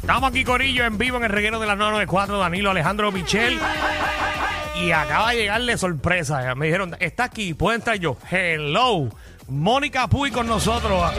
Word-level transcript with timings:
Estamos 0.00 0.30
aquí, 0.30 0.44
Corillo, 0.44 0.84
en 0.84 0.98
vivo 0.98 1.18
en 1.18 1.24
el 1.24 1.30
reguero 1.30 1.60
de 1.60 1.66
las 1.66 1.76
994, 1.76 2.38
Danilo 2.38 2.70
Alejandro 2.70 3.12
Michel. 3.12 3.60
Y 4.82 4.92
acaba 4.92 5.30
de 5.30 5.36
llegarle 5.36 5.76
sorpresa. 5.76 6.54
Me 6.54 6.66
dijeron, 6.66 6.96
está 7.00 7.24
aquí, 7.24 7.54
puede 7.54 7.76
entrar 7.76 7.96
yo. 7.96 8.16
Hello. 8.30 9.08
Mónica 9.46 10.08
Puy 10.08 10.30
con 10.30 10.46
nosotros. 10.46 11.12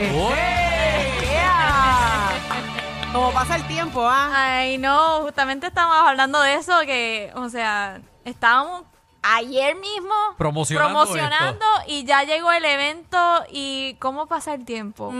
Como 3.12 3.32
pasa 3.32 3.56
el 3.56 3.66
tiempo, 3.66 4.06
¿ah? 4.06 4.30
Ay, 4.34 4.78
no, 4.78 5.20
justamente 5.20 5.68
estábamos 5.68 6.08
hablando 6.08 6.40
de 6.40 6.54
eso, 6.54 6.72
que, 6.84 7.30
o 7.34 7.48
sea, 7.50 8.00
estábamos 8.24 8.84
ayer 9.22 9.76
mismo 9.76 10.12
Promocionando 10.36 11.00
promocionando 11.04 11.64
y 11.86 12.04
ya 12.04 12.24
llegó 12.24 12.50
el 12.52 12.64
evento 12.64 13.18
y 13.52 13.94
cómo 14.00 14.26
pasa 14.26 14.54
el 14.54 14.64
tiempo. 14.64 15.12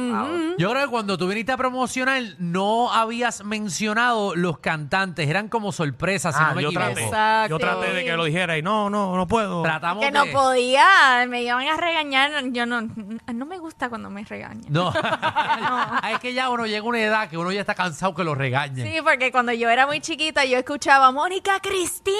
Yo 0.58 0.70
creo 0.70 0.84
que 0.84 0.90
cuando 0.90 1.16
tú 1.18 1.28
viniste 1.28 1.52
a 1.52 1.56
promocionar 1.56 2.22
no 2.38 2.92
habías 2.92 3.44
mencionado 3.44 4.34
los 4.34 4.58
cantantes, 4.58 5.28
eran 5.28 5.48
como 5.48 5.72
sorpresas, 5.72 6.34
si 6.36 6.42
Ah, 6.42 6.48
no 6.50 6.54
me 6.56 6.62
yo 6.62 6.68
equivoco. 6.68 6.86
traté, 6.88 7.04
Exacto. 7.04 7.50
yo 7.50 7.58
traté 7.58 7.92
de 7.92 8.04
que 8.04 8.16
lo 8.16 8.24
dijera 8.24 8.58
y 8.58 8.62
no, 8.62 8.90
no, 8.90 9.16
no 9.16 9.26
puedo. 9.28 9.62
Tratamos 9.62 10.04
Que 10.04 10.10
no 10.10 10.26
podía, 10.26 11.24
me 11.28 11.42
iban 11.42 11.66
a 11.68 11.76
regañar, 11.76 12.30
yo 12.50 12.66
no, 12.66 12.80
no 12.82 13.46
me 13.46 13.58
gusta 13.58 13.88
cuando 13.88 14.10
me 14.10 14.24
regañan. 14.24 14.64
No, 14.68 14.92
es 16.12 16.18
que 16.20 16.34
ya 16.34 16.50
uno 16.50 16.66
llega 16.66 16.80
a 16.80 16.88
una 16.88 17.00
edad 17.00 17.28
que 17.28 17.38
uno 17.38 17.52
ya 17.52 17.60
está 17.60 17.74
cansado 17.74 18.14
que 18.14 18.24
lo 18.24 18.34
regañen. 18.34 18.86
Sí, 18.86 19.00
porque 19.02 19.30
cuando 19.30 19.52
yo 19.52 19.68
era 19.70 19.86
muy 19.86 20.00
chiquita 20.00 20.44
yo 20.44 20.58
escuchaba 20.58 21.12
Mónica 21.12 21.60
Cristina 21.60 22.16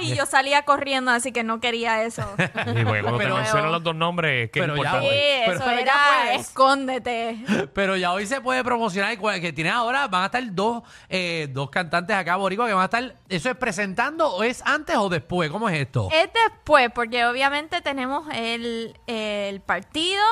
y 0.00 0.14
yo 0.14 0.24
salía 0.26 0.62
corriendo, 0.64 1.10
así 1.18 1.30
que 1.32 1.44
no 1.44 1.60
quería 1.60 2.02
eso. 2.02 2.22
Sí, 2.38 2.84
porque 2.84 3.02
cuando 3.02 3.18
Pero- 3.18 3.34
te 3.34 3.40
mencionan 3.42 3.72
los 3.72 3.82
dos 3.82 3.94
nombres, 3.94 4.50
que 4.50 4.60
es 4.60 4.64
Pero 4.66 4.74
ya 4.76 4.80
importante. 4.82 5.08
Sí, 5.10 5.42
Pero- 5.44 5.52
eso 5.56 5.64
pero 5.64 5.76
ya 5.76 5.82
era 5.82 5.94
puedes. 6.24 6.40
escóndete. 6.40 7.38
Pero 7.74 7.96
ya 7.96 8.12
hoy 8.12 8.26
se 8.26 8.40
puede 8.40 8.64
promocionar 8.64 9.12
y 9.12 9.16
cua- 9.16 9.40
que 9.40 9.52
tienes 9.52 9.72
ahora, 9.72 10.08
van 10.08 10.22
a 10.22 10.26
estar 10.26 10.42
dos, 10.54 10.82
eh, 11.08 11.48
dos 11.50 11.70
cantantes 11.70 12.16
acá, 12.16 12.36
Boricua, 12.36 12.66
que 12.66 12.72
van 12.72 12.82
a 12.82 12.84
estar, 12.86 13.14
¿eso 13.28 13.50
es 13.50 13.56
presentando 13.56 14.28
o 14.28 14.42
es 14.42 14.62
antes 14.64 14.96
o 14.96 15.08
después? 15.08 15.50
¿Cómo 15.50 15.68
es 15.68 15.78
esto? 15.80 16.08
Es 16.12 16.28
después, 16.32 16.90
porque 16.94 17.24
obviamente 17.26 17.80
tenemos 17.82 18.26
el, 18.34 18.96
el 19.06 19.60
partido 19.60 20.22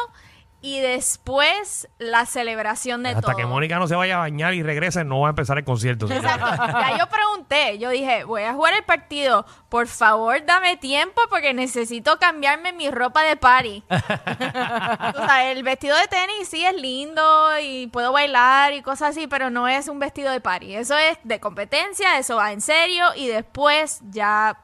y 0.66 0.80
después 0.80 1.88
la 1.98 2.26
celebración 2.26 3.04
de 3.04 3.10
Hasta 3.10 3.20
todo. 3.20 3.36
que 3.36 3.46
Mónica 3.46 3.78
no 3.78 3.86
se 3.86 3.94
vaya 3.94 4.16
a 4.16 4.18
bañar 4.18 4.52
y 4.52 4.64
regrese, 4.64 5.04
no 5.04 5.20
va 5.20 5.28
a 5.28 5.30
empezar 5.30 5.56
el 5.58 5.64
concierto. 5.64 6.10
Exacto. 6.10 6.44
Ya 6.66 6.98
yo 6.98 7.06
pregunté, 7.06 7.78
yo 7.78 7.90
dije, 7.90 8.24
voy 8.24 8.42
a 8.42 8.52
jugar 8.52 8.74
el 8.74 8.82
partido, 8.82 9.46
por 9.68 9.86
favor 9.86 10.44
dame 10.44 10.76
tiempo 10.76 11.22
porque 11.30 11.54
necesito 11.54 12.18
cambiarme 12.18 12.72
mi 12.72 12.90
ropa 12.90 13.22
de 13.22 13.36
party. 13.36 13.84
o 13.90 15.26
sea, 15.26 15.52
el 15.52 15.62
vestido 15.62 15.96
de 15.96 16.08
tenis 16.08 16.48
sí 16.48 16.66
es 16.66 16.74
lindo 16.74 17.22
y 17.62 17.86
puedo 17.86 18.10
bailar 18.10 18.72
y 18.72 18.82
cosas 18.82 19.10
así, 19.10 19.28
pero 19.28 19.50
no 19.50 19.68
es 19.68 19.86
un 19.86 20.00
vestido 20.00 20.32
de 20.32 20.40
party. 20.40 20.74
Eso 20.74 20.98
es 20.98 21.16
de 21.22 21.38
competencia, 21.38 22.18
eso 22.18 22.34
va 22.34 22.50
en 22.50 22.60
serio 22.60 23.06
y 23.14 23.28
después 23.28 24.00
ya 24.10 24.58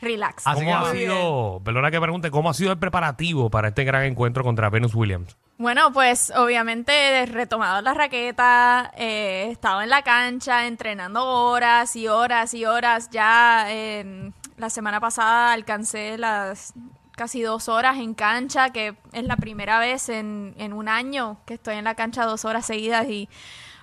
relax. 0.00 0.46
Así 0.46 0.64
¿Cómo 0.64 0.82
que- 0.82 0.88
ha 0.88 0.92
sido, 0.92 1.60
perdona 1.64 1.90
que 1.90 2.00
pregunte, 2.00 2.30
cómo 2.30 2.50
ha 2.50 2.54
sido 2.54 2.72
el 2.72 2.78
preparativo 2.78 3.50
para 3.50 3.68
este 3.68 3.84
gran 3.84 4.04
encuentro 4.04 4.42
contra 4.42 4.70
Venus 4.70 4.94
Williams? 4.94 5.36
Bueno, 5.58 5.92
pues 5.92 6.32
obviamente 6.34 6.92
he 7.22 7.26
retomado 7.26 7.82
la 7.82 7.92
raqueta, 7.92 8.90
eh, 8.96 9.44
he 9.48 9.50
estado 9.50 9.82
en 9.82 9.90
la 9.90 10.02
cancha 10.02 10.66
entrenando 10.66 11.22
horas 11.26 11.94
y 11.96 12.08
horas 12.08 12.54
y 12.54 12.64
horas. 12.64 13.10
Ya 13.10 13.70
en 13.70 14.32
la 14.56 14.70
semana 14.70 15.00
pasada 15.00 15.52
alcancé 15.52 16.16
las 16.16 16.72
casi 17.12 17.42
dos 17.42 17.68
horas 17.68 17.98
en 17.98 18.14
cancha, 18.14 18.70
que 18.70 18.94
es 19.12 19.24
la 19.24 19.36
primera 19.36 19.78
vez 19.78 20.08
en, 20.08 20.54
en 20.56 20.72
un 20.72 20.88
año 20.88 21.36
que 21.44 21.54
estoy 21.54 21.76
en 21.76 21.84
la 21.84 21.94
cancha 21.94 22.24
dos 22.24 22.46
horas 22.46 22.64
seguidas 22.64 23.06
y 23.10 23.28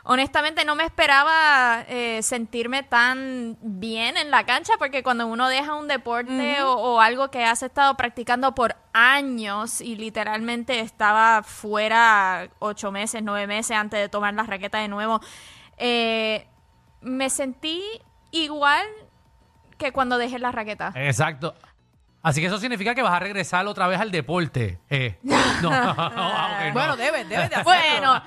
honestamente 0.08 0.64
no 0.64 0.76
me 0.76 0.86
esperaba 0.86 1.84
eh, 1.88 2.22
sentirme 2.24 2.82
tan 2.82 3.58
bien 3.62 4.16
en 4.16 4.32
la 4.32 4.46
cancha 4.46 4.74
porque 4.80 5.04
cuando 5.04 5.28
uno 5.28 5.50
deja 5.50 5.76
un 5.76 5.88
deporte 5.88 6.62
o, 6.62 6.74
o 6.74 7.02
algo 7.02 7.30
que 7.30 7.44
has 7.44 7.62
estado 7.62 7.96
practicando 7.98 8.56
por 8.56 8.78
años 8.94 9.82
y 9.82 9.98
literalmente 9.98 10.80
estaba 10.80 11.44
fuera 11.44 12.50
ocho 12.60 12.92
meses, 12.92 13.22
nueve 13.22 13.48
meses 13.48 13.76
antes 13.76 14.00
de 14.00 14.08
tomar 14.08 14.34
la 14.34 14.44
raqueta 14.44 14.80
de 14.80 14.88
nuevo, 14.88 15.20
eh, 15.78 16.48
me 17.02 17.30
sentí 17.30 17.84
igual 18.32 18.88
que 19.78 19.92
cuando 19.92 20.18
dejé 20.18 20.40
la 20.40 20.54
raqueta. 20.54 20.94
Exacto. 20.96 21.54
Así 22.24 22.42
que 22.42 22.48
eso 22.48 22.60
significa 22.60 22.96
que 22.96 23.04
vas 23.04 23.14
a 23.14 23.20
regresar 23.20 23.68
otra 23.68 23.88
vez 23.88 24.00
al 24.00 24.12
deporte. 24.12 24.80
Eh, 24.90 25.18
no, 25.24 25.70
ah, 25.72 26.64
no. 26.66 26.74
Bueno, 26.74 26.96
debes, 26.96 27.28
debes 27.28 27.50
de 27.50 27.56
hacerlo. 27.58 27.64
Bueno, 27.64 28.24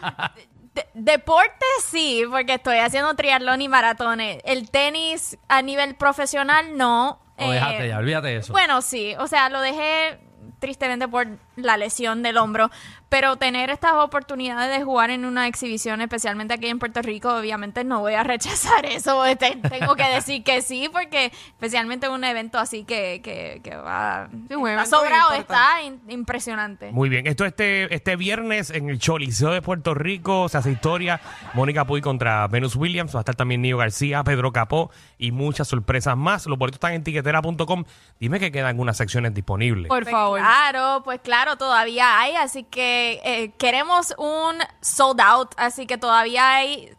de- 0.74 0.86
deporte 0.94 1.64
sí, 1.84 2.24
porque 2.30 2.54
estoy 2.54 2.78
haciendo 2.78 3.14
triatlón 3.14 3.60
y 3.62 3.68
maratones. 3.68 4.38
El 4.44 4.70
tenis 4.70 5.38
a 5.48 5.62
nivel 5.62 5.94
profesional 5.96 6.76
no. 6.76 7.20
Lo 7.38 7.46
Eh, 7.50 7.54
dejaste 7.54 7.88
ya, 7.88 7.98
olvídate 7.98 8.28
de 8.28 8.36
eso. 8.36 8.52
Bueno, 8.52 8.82
sí, 8.82 9.14
o 9.18 9.26
sea, 9.26 9.48
lo 9.48 9.60
dejé 9.60 10.20
tristemente 10.60 11.08
por 11.08 11.26
la 11.56 11.76
lesión 11.76 12.22
del 12.22 12.36
hombro, 12.36 12.70
pero 13.08 13.36
tener 13.36 13.70
estas 13.70 13.94
oportunidades 13.94 14.78
de 14.78 14.84
jugar 14.84 15.10
en 15.10 15.24
una 15.24 15.48
exhibición, 15.48 16.00
especialmente 16.00 16.54
aquí 16.54 16.68
en 16.68 16.78
Puerto 16.78 17.02
Rico, 17.02 17.34
obviamente 17.34 17.82
no 17.82 18.00
voy 18.00 18.14
a 18.14 18.22
rechazar 18.24 18.86
eso, 18.86 19.22
Te- 19.38 19.56
tengo 19.56 19.96
que 19.96 20.04
decir 20.04 20.44
que 20.44 20.62
sí, 20.62 20.88
porque 20.92 21.32
especialmente 21.48 22.06
en 22.06 22.12
un 22.12 22.22
evento 22.24 22.58
así 22.58 22.84
que, 22.84 23.20
que, 23.24 23.60
que 23.64 23.74
va 23.76 24.28
Sí, 24.30 24.54
un 24.54 24.68
está 24.68 24.72
evento 24.82 24.96
sobrado, 24.96 25.32
está 25.32 25.82
in- 25.82 26.00
impresionante. 26.08 26.92
Muy 26.92 27.08
bien, 27.08 27.26
esto 27.26 27.44
este, 27.44 27.92
este 27.94 28.14
viernes 28.16 28.70
en 28.70 28.90
el 28.90 28.98
Choliseo 28.98 29.50
de 29.50 29.62
Puerto 29.62 29.94
Rico 29.94 30.48
se 30.48 30.58
hace 30.58 30.70
historia. 30.70 31.20
Mónica 31.54 31.84
Puy 31.86 32.00
contra 32.00 32.46
Venus 32.48 32.76
Williams, 32.76 33.14
va 33.14 33.20
a 33.20 33.22
estar 33.22 33.34
también 33.34 33.62
Nio 33.62 33.78
García, 33.78 34.22
Pedro 34.22 34.52
Capó 34.52 34.90
y 35.18 35.32
muchas 35.32 35.66
sorpresas 35.68 36.16
más. 36.16 36.46
Los 36.46 36.58
boletos 36.58 36.76
están 36.76 36.92
en 36.92 37.02
tiquetera.com. 37.02 37.84
Dime 38.20 38.38
que 38.38 38.52
quedan 38.52 38.78
unas 38.78 38.96
secciones 38.98 39.34
disponibles. 39.34 39.88
Por 39.88 40.04
favor. 40.04 40.40
Claro, 40.50 41.02
pues 41.04 41.20
claro, 41.20 41.54
todavía 41.56 42.18
hay, 42.18 42.34
así 42.34 42.64
que 42.64 43.20
eh, 43.22 43.52
queremos 43.56 44.12
un 44.18 44.58
sold 44.80 45.20
out, 45.20 45.54
así 45.56 45.86
que 45.86 45.96
todavía 45.96 46.56
hay 46.56 46.92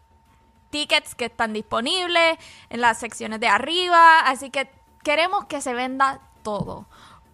tickets 0.70 1.14
que 1.14 1.26
están 1.26 1.52
disponibles 1.52 2.38
en 2.70 2.80
las 2.80 2.98
secciones 2.98 3.40
de 3.40 3.48
arriba, 3.48 4.20
así 4.20 4.48
que 4.48 4.70
queremos 5.04 5.44
que 5.44 5.60
se 5.60 5.74
venda 5.74 6.20
todo. 6.42 6.86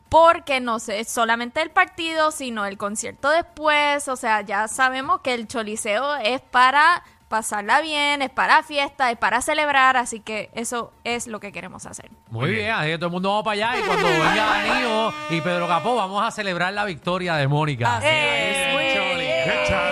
Porque 0.08 0.58
no 0.58 0.80
sé, 0.80 0.98
es 0.98 1.08
solamente 1.08 1.62
el 1.62 1.70
partido, 1.70 2.32
sino 2.32 2.66
el 2.66 2.78
concierto 2.78 3.30
después. 3.30 4.08
O 4.08 4.16
sea, 4.16 4.40
ya 4.40 4.66
sabemos 4.66 5.20
que 5.20 5.34
el 5.34 5.46
Choliseo 5.46 6.16
es 6.16 6.40
para 6.40 7.04
pasarla 7.28 7.80
bien, 7.80 8.22
es 8.22 8.30
para 8.30 8.62
fiesta, 8.62 9.10
es 9.10 9.18
para 9.18 9.40
celebrar, 9.42 9.96
así 9.96 10.20
que 10.20 10.50
eso 10.54 10.92
es 11.04 11.26
lo 11.26 11.40
que 11.40 11.52
queremos 11.52 11.86
hacer. 11.86 12.10
Muy 12.30 12.50
bien, 12.50 12.70
así 12.70 12.88
que 12.90 12.96
todo 12.98 13.06
el 13.06 13.12
mundo 13.12 13.28
vamos 13.30 13.44
para 13.44 13.52
allá 13.70 13.78
y 13.78 13.82
cuando 13.86 14.08
venga 14.08 14.46
Danilo 14.46 15.12
y 15.30 15.40
Pedro 15.40 15.68
Capó 15.68 15.94
vamos 15.96 16.26
a 16.26 16.30
celebrar 16.30 16.72
la 16.72 16.84
victoria 16.84 17.34
de 17.36 17.46
Mónica. 17.48 17.96
Así 17.98 18.06
Eh, 18.08 18.68
es, 18.68 18.74
muy 18.74 18.94
Choli. 18.94 19.24
bien. 19.26 19.87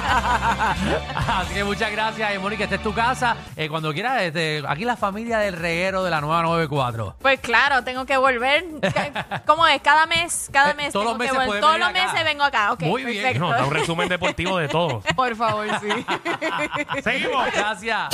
Así 0.00 1.54
que 1.54 1.64
muchas 1.64 1.90
gracias, 1.92 2.32
eh, 2.32 2.38
Mónica. 2.38 2.64
Esta 2.64 2.76
es 2.76 2.82
tu 2.82 2.92
casa. 2.94 3.36
Eh, 3.56 3.68
cuando 3.68 3.92
quieras, 3.92 4.22
este, 4.22 4.62
aquí 4.68 4.84
la 4.84 4.96
familia 4.96 5.38
del 5.38 5.56
reguero 5.56 6.02
de 6.04 6.10
la 6.10 6.20
nueva 6.20 6.42
94. 6.42 7.16
Pues 7.20 7.40
claro, 7.40 7.82
tengo 7.84 8.04
que 8.06 8.16
volver. 8.16 8.64
¿Cómo 9.46 9.66
es? 9.66 9.80
Cada 9.82 10.06
mes, 10.06 10.48
cada 10.52 10.70
Eh, 10.70 10.74
mes. 10.74 10.92
todos 10.92 11.04
los 11.06 11.14
que 11.14 11.18
meses 11.32 11.36
puedes 11.46 11.60
Todos 11.60 11.74
venir 11.74 11.86
los 11.86 11.96
acá. 11.96 12.12
meses 12.12 12.24
vengo 12.24 12.44
acá. 12.44 12.72
Ok, 12.72 12.82
Muy 12.82 13.04
bien. 13.04 13.22
perfecto. 13.22 13.48
No, 13.48 13.52
da 13.52 13.64
un 13.64 13.72
resumen 13.72 14.08
deportivo 14.08 14.58
de 14.58 14.68
todo. 14.68 15.02
Por 15.16 15.34
favor, 15.36 15.66
sí. 15.80 15.88
Seguimos. 17.02 17.46
Gracias. 17.52 18.08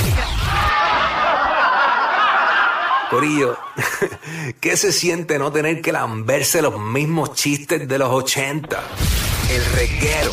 Corillo, 3.10 3.56
¿qué 4.60 4.76
se 4.76 4.90
siente 4.92 5.38
no 5.38 5.52
tener 5.52 5.80
que 5.80 5.92
lamberse 5.92 6.60
los 6.60 6.76
mismos 6.80 7.34
chistes 7.34 7.86
de 7.86 7.98
los 7.98 8.08
80? 8.10 8.80
El 9.50 9.64
reguero 9.76 10.32